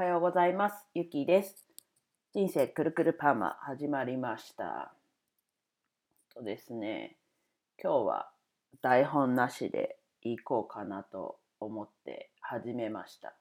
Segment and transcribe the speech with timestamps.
[0.00, 0.86] はようございます。
[0.94, 1.66] ゆきです。
[2.32, 4.94] 人生くるくるパーマ始まりました。
[6.34, 7.18] とですね、
[7.78, 8.30] 今日は
[8.80, 13.34] 台本なしで行こうかなと思って始めました。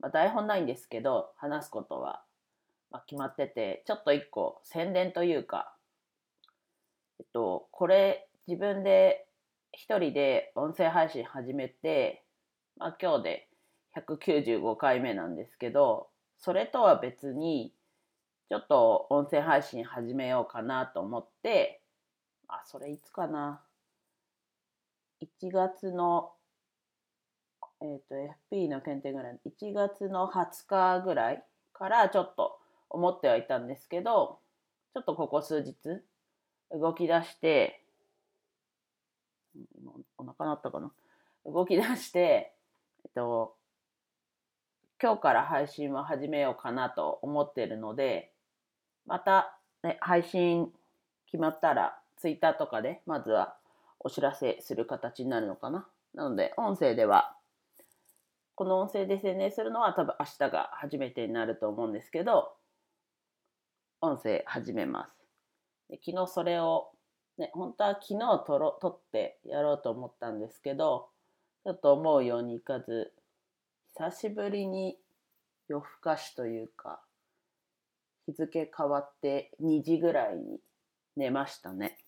[0.00, 2.22] まあ、台本ないんですけど、話すことは、
[2.90, 5.74] まあ、決まってて、ちょっと一個宣伝というか、
[7.20, 9.24] えっと、これ自分で
[9.72, 12.22] 一人で音声配信始めて、
[12.76, 13.48] まあ、今日で
[13.96, 17.72] 195回目なんですけど、それとは別に、
[18.48, 21.82] ちょっと音声配信始めようかなと思って、
[22.48, 23.62] あ、それいつかな。
[25.22, 26.32] 1月の、
[27.80, 28.14] えっ、と、
[28.54, 32.58] FP の検定ぐらい、1月の20日ぐらいからちょっと
[32.90, 34.38] 思ってはいたんですけど、
[34.94, 35.74] ちょっとここ数日
[36.70, 37.82] 動き出して、
[39.54, 40.92] 今お腹鳴ったかな？
[41.44, 42.52] 動き出して、
[43.04, 43.56] えっと、
[45.02, 48.30] 今日から配信を始めようかなと思ってるので、
[49.04, 50.68] また、ね、配信
[51.26, 53.56] 決まったら、ツイッターとかで、まずは
[53.98, 55.88] お知らせする形になるのかな。
[56.14, 57.36] なので、音声では、
[58.54, 62.52] この音声で宣伝するのは多分明日が初めてになると思うんですけど、
[64.00, 65.16] 音声始めます。
[65.90, 66.92] で昨日それを、
[67.38, 71.08] ね、本当は昨日撮ろ撮ってやろうと思ったんですけど、
[71.64, 73.12] ちょっと思うようにいかず、
[73.94, 74.96] 久しぶりに
[75.68, 77.00] 夜更かしというか、
[78.26, 80.60] 日付変わって2時ぐらいに
[81.16, 81.98] 寝ましたね。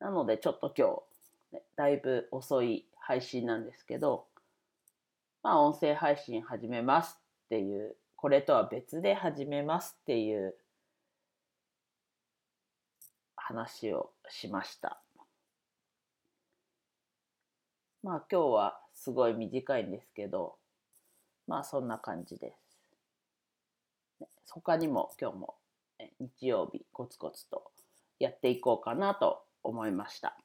[0.00, 1.02] なのでちょっと今
[1.52, 4.26] 日、だいぶ遅い配信なんですけど、
[5.44, 10.56] まあ音声配信始めますっていう、これとは別で始めますっていう
[13.36, 15.00] 話をしました。
[18.02, 20.56] まあ今日はすごい短いんですけど、
[21.46, 22.72] まあそんな感じです。
[24.48, 25.54] 他にも今日も
[26.20, 27.70] 日曜日コツコツと
[28.18, 30.36] やっていこうかなと思いました。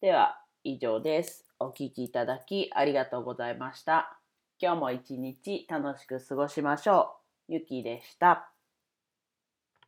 [0.00, 1.46] では以上です。
[1.58, 4.18] お聞きいただきありがとうございました。
[4.60, 7.16] 今日も一日楽しく過ごしましょ
[7.48, 7.54] う。
[7.54, 8.53] ゆきでした。